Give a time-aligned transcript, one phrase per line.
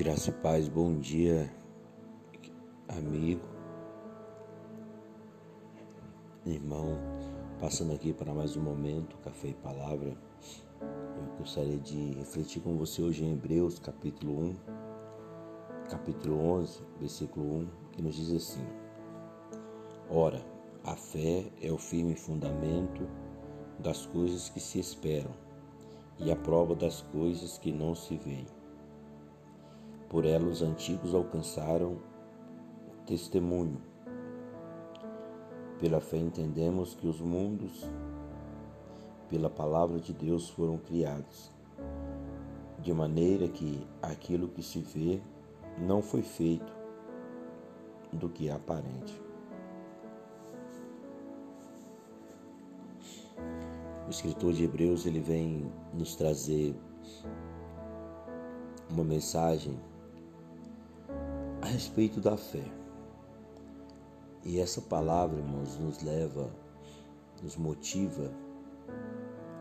[0.00, 1.54] Graça e paz, bom dia,
[2.88, 3.46] amigo,
[6.46, 6.96] irmão,
[7.60, 10.16] passando aqui para mais um momento, Café e Palavra.
[10.80, 14.56] Eu gostaria de refletir com você hoje em Hebreus, capítulo 1,
[15.90, 18.66] capítulo 11, versículo 1, que nos diz assim:
[20.08, 20.42] Ora,
[20.82, 23.06] a fé é o firme fundamento
[23.78, 25.34] das coisas que se esperam
[26.18, 28.59] e a prova das coisas que não se veem.
[30.10, 31.98] Por ela os antigos alcançaram
[33.06, 33.80] testemunho.
[35.78, 37.88] Pela fé entendemos que os mundos,
[39.28, 41.52] pela palavra de Deus, foram criados,
[42.80, 45.20] de maneira que aquilo que se vê
[45.78, 46.72] não foi feito
[48.12, 49.22] do que é aparente.
[54.08, 56.74] O escritor de Hebreus ele vem nos trazer
[58.90, 59.78] uma mensagem
[61.70, 62.64] respeito da fé.
[64.44, 66.50] E essa palavra, irmãos, nos leva,
[67.42, 68.32] nos motiva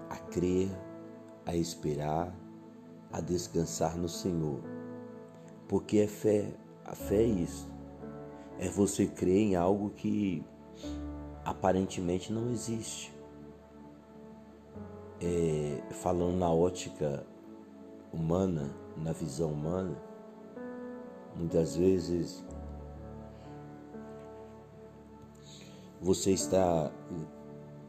[0.09, 0.69] a crer,
[1.45, 2.35] a esperar,
[3.11, 4.61] a descansar no Senhor.
[5.67, 6.51] Porque é fé,
[6.83, 7.69] a fé é isso.
[8.57, 10.43] É você crer em algo que
[11.45, 13.13] aparentemente não existe.
[15.21, 17.25] É, falando na ótica
[18.11, 20.08] humana, na visão humana,
[21.39, 22.43] Muitas vezes
[26.01, 26.91] você está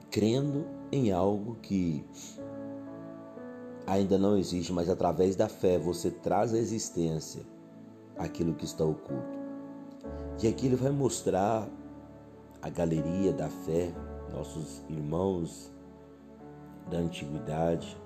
[0.08, 2.04] crendo em algo que
[3.84, 7.42] ainda não existe, mas através da fé você traz à existência
[8.16, 9.40] aquilo que está oculto.
[10.40, 11.68] E aqui ele vai mostrar
[12.62, 13.92] a galeria da fé,
[14.32, 15.72] nossos irmãos
[16.88, 17.96] da antiguidade,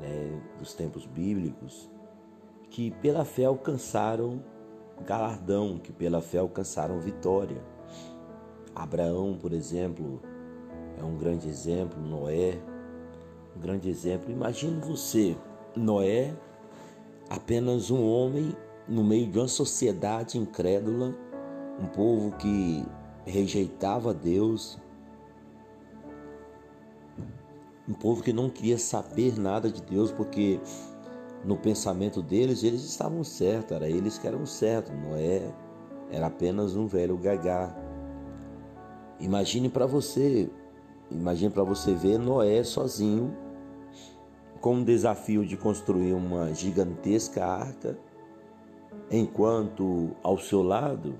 [0.00, 1.90] né, dos tempos bíblicos,
[2.68, 4.42] que pela fé alcançaram
[5.04, 7.60] galardão, que pela fé alcançaram vitória.
[8.74, 10.20] Abraão, por exemplo,
[10.98, 12.58] é um grande exemplo, Noé,
[13.56, 14.30] um grande exemplo.
[14.30, 15.36] Imagine você,
[15.74, 16.34] Noé,
[17.28, 18.54] apenas um homem
[18.88, 21.14] no meio de uma sociedade incrédula,
[21.80, 22.84] um povo que
[23.24, 24.78] rejeitava Deus,
[27.88, 30.60] um povo que não queria saber nada de Deus porque
[31.46, 35.54] no pensamento deles, eles estavam certos, era eles que eram certos, Noé
[36.10, 37.74] era apenas um velho gagá.
[39.20, 40.50] Imagine para você,
[41.08, 43.32] imagine para você ver Noé sozinho,
[44.60, 47.96] com o desafio de construir uma gigantesca arca,
[49.08, 51.14] enquanto ao seu lado,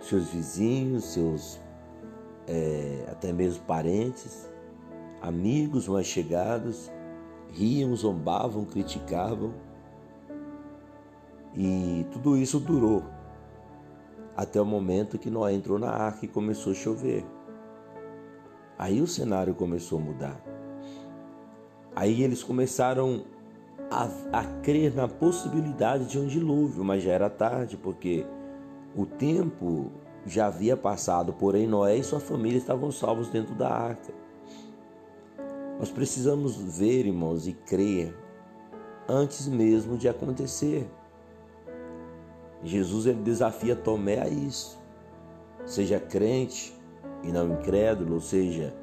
[0.00, 1.60] seus vizinhos, seus
[2.48, 4.50] é, até mesmo parentes,
[5.20, 6.90] amigos mais chegados,
[7.52, 9.52] riam, zombavam, criticavam.
[11.54, 13.04] E tudo isso durou
[14.36, 17.24] até o momento que Noé entrou na arca e começou a chover.
[18.78, 20.40] Aí o cenário começou a mudar.
[21.94, 23.24] Aí eles começaram
[23.90, 28.26] a, a crer na possibilidade de um dilúvio, mas já era tarde, porque
[28.96, 29.92] o tempo
[30.24, 34.12] já havia passado, porém Noé e sua família estavam salvos dentro da arca.
[35.78, 38.16] Nós precisamos ver, irmãos, e crer
[39.08, 40.88] antes mesmo de acontecer.
[42.62, 44.80] Jesus ele desafia Tomé a isso.
[45.66, 46.74] Seja crente
[47.22, 48.74] e não incrédulo, ou seja,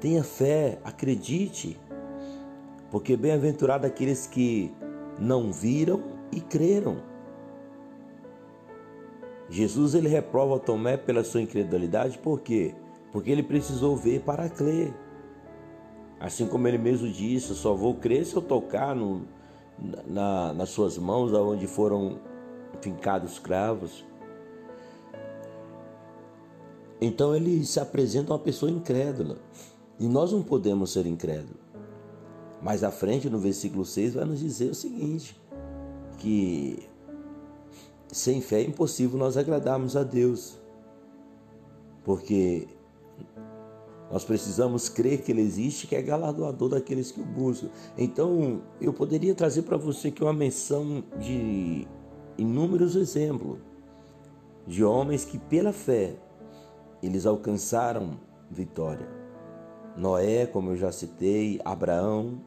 [0.00, 1.78] tenha fé, acredite,
[2.90, 4.74] porque bem-aventurado aqueles que
[5.18, 6.02] não viram
[6.32, 6.98] e creram.
[9.48, 12.74] Jesus ele reprova Tomé pela sua incredulidade, por quê?
[13.12, 14.94] Porque ele precisou ver para crer.
[16.20, 19.22] Assim como ele mesmo disse, só vou crer se eu tocar no,
[20.06, 22.18] na, nas suas mãos, aonde foram
[22.82, 24.04] fincados cravos.
[27.00, 29.38] Então ele se apresenta uma pessoa incrédula.
[29.98, 31.60] E nós não podemos ser incrédulos.
[32.60, 35.34] Mais à frente, no versículo 6, vai nos dizer o seguinte:
[36.18, 36.86] que
[38.08, 40.58] sem fé é impossível nós agradarmos a Deus.
[42.04, 42.68] Porque
[44.10, 47.68] nós precisamos crer que Ele existe, que é galardoador daqueles que o buscam.
[47.96, 51.86] Então, eu poderia trazer para você aqui uma menção de
[52.36, 53.58] inúmeros exemplos
[54.66, 56.16] de homens que, pela fé,
[57.02, 58.18] eles alcançaram
[58.50, 59.08] vitória.
[59.96, 62.40] Noé, como eu já citei, Abraão,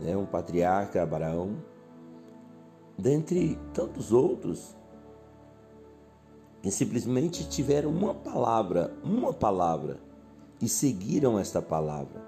[0.00, 1.56] né, um patriarca Abraão,
[2.98, 4.74] dentre tantos outros,
[6.62, 10.00] que simplesmente tiveram uma palavra, uma palavra
[10.60, 12.24] e seguiram esta palavra.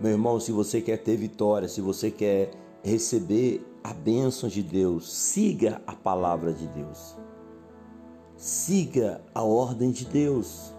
[0.00, 2.50] Meu irmão, se você quer ter vitória, se você quer
[2.82, 7.16] receber a bênção de Deus, siga a palavra de Deus.
[8.36, 10.74] Siga a ordem de Deus.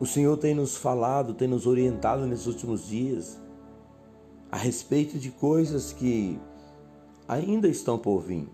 [0.00, 3.40] O Senhor tem nos falado, tem nos orientado nesses últimos dias
[4.50, 6.38] a respeito de coisas que
[7.26, 8.48] ainda estão por vir.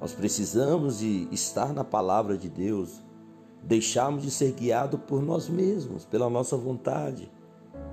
[0.00, 3.02] Nós precisamos de estar na palavra de Deus,
[3.66, 7.30] deixarmos de ser guiados por nós mesmos, pela nossa vontade,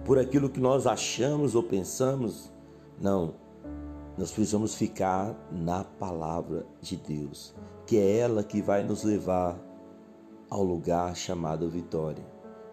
[0.06, 2.52] por aquilo que nós achamos ou pensamos.
[3.00, 3.34] Não,
[4.18, 9.58] nós precisamos ficar na palavra de Deus, que é ela que vai nos levar
[10.50, 12.24] ao lugar chamado vitória.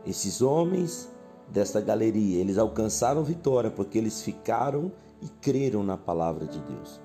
[0.05, 1.09] Esses homens
[1.49, 4.91] desta galeria, eles alcançaram vitória porque eles ficaram
[5.23, 7.01] e creram na palavra de Deus.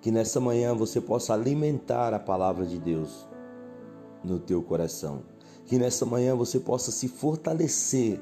[0.00, 3.26] Que nessa manhã você possa alimentar a palavra de Deus
[4.26, 5.22] no teu coração.
[5.64, 8.20] Que nessa manhã você possa se fortalecer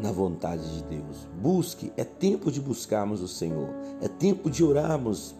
[0.00, 1.28] na vontade de Deus.
[1.40, 3.68] Busque, é tempo de buscarmos o Senhor.
[4.00, 5.34] É tempo de orarmos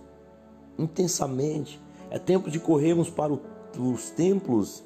[0.79, 1.81] intensamente.
[2.11, 3.32] É tempo de corrermos para
[3.79, 4.85] os templos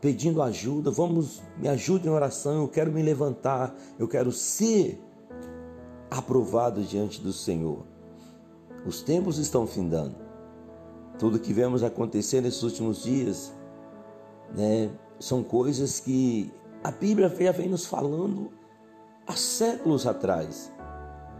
[0.00, 0.90] pedindo ajuda.
[0.90, 2.62] Vamos, me ajude em oração.
[2.62, 3.74] Eu quero me levantar.
[3.98, 5.00] Eu quero ser
[6.10, 7.84] aprovado diante do Senhor.
[8.86, 10.16] Os tempos estão findando.
[11.18, 13.52] Tudo que vemos acontecer nesses últimos dias,
[14.52, 16.52] né, são coisas que
[16.82, 18.50] a Bíblia já vem nos falando
[19.26, 20.72] há séculos atrás.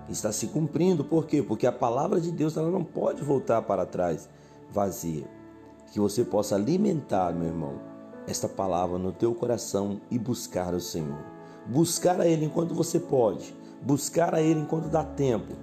[0.08, 1.42] Está se cumprindo, por quê?
[1.42, 4.28] Porque a palavra de Deus ela não pode voltar para trás
[4.70, 5.26] vazia.
[5.92, 7.80] Que você possa alimentar, meu irmão,
[8.26, 11.24] esta palavra no teu coração e buscar o Senhor.
[11.66, 15.54] Buscar a Ele enquanto você pode, buscar a Ele enquanto dá tempo,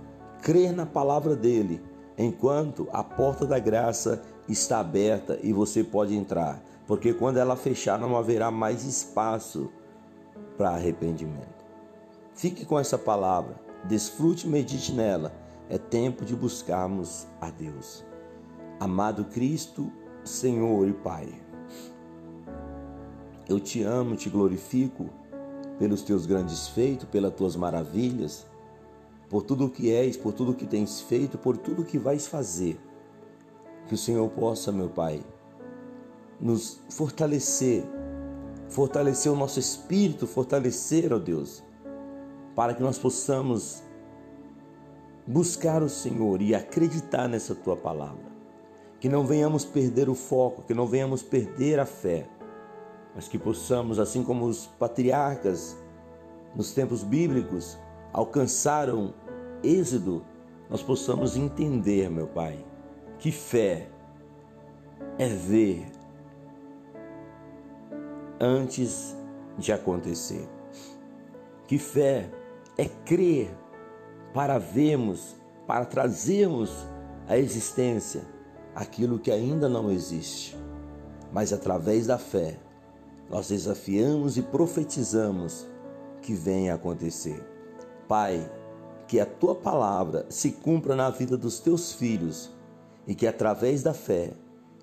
[0.41, 1.81] crer na palavra dele,
[2.17, 7.99] enquanto a porta da graça está aberta e você pode entrar, porque quando ela fechar
[7.99, 9.71] não haverá mais espaço
[10.57, 11.61] para arrependimento.
[12.33, 13.55] Fique com essa palavra,
[13.85, 15.33] desfrute e medite nela.
[15.69, 18.03] É tempo de buscarmos a Deus.
[18.79, 19.91] Amado Cristo,
[20.23, 21.29] Senhor e Pai,
[23.47, 25.09] eu te amo, te glorifico
[25.77, 28.45] pelos teus grandes feitos, pelas tuas maravilhas,
[29.29, 31.97] por tudo o que és, por tudo o que tens feito, por tudo o que
[31.97, 32.79] vais fazer.
[33.87, 35.21] Que o Senhor possa, meu Pai,
[36.41, 37.83] nos fortalecer,
[38.67, 41.63] fortalecer o nosso espírito, fortalecer, ó Deus,
[42.55, 43.83] para que nós possamos
[45.27, 48.31] buscar o Senhor e acreditar nessa tua palavra.
[48.99, 52.27] Que não venhamos perder o foco, que não venhamos perder a fé,
[53.15, 55.77] mas que possamos, assim como os patriarcas
[56.55, 57.77] nos tempos bíblicos
[58.13, 59.13] alcançaram
[59.63, 60.23] êxodo,
[60.69, 62.63] nós possamos entender, meu Pai,
[63.19, 63.89] que fé
[65.17, 65.85] é ver
[68.41, 69.15] antes
[69.57, 70.49] de acontecer.
[71.67, 72.29] Que fé
[72.77, 73.55] é crer
[74.33, 75.35] para vermos,
[75.67, 76.71] para trazermos
[77.27, 78.23] à existência
[78.73, 80.57] aquilo que ainda não existe.
[81.31, 82.57] Mas através da fé,
[83.29, 85.67] nós desafiamos e profetizamos
[86.21, 87.41] que venha acontecer.
[88.07, 88.51] Pai,
[89.07, 92.51] que a tua palavra se cumpra na vida dos teus filhos
[93.05, 94.33] e que através da fé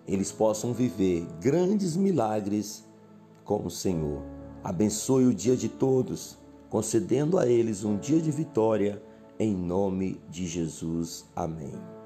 [0.07, 2.88] eles possam viver grandes milagres
[3.49, 4.23] com o Senhor.
[4.63, 9.03] Abençoe o dia de todos concedendo a eles um dia de vitória,
[9.39, 11.25] em nome de Jesus.
[11.35, 11.98] Amém.